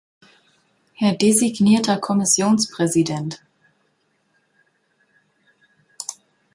[0.93, 3.43] Herr designierter Kommissionspräsident!